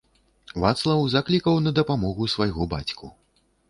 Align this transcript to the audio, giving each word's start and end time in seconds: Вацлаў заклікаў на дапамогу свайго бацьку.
Вацлаў 0.63 1.05
заклікаў 1.17 1.61
на 1.69 1.77
дапамогу 1.81 2.33
свайго 2.37 2.71
бацьку. 2.77 3.17